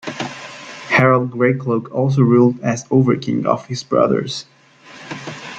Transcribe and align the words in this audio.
Harald 0.89 1.29
Greycloak 1.29 1.91
also 1.91 2.23
ruled 2.23 2.59
as 2.61 2.87
"overking" 2.89 3.45
of 3.45 3.67
his 3.67 3.83
brothers. 3.83 4.47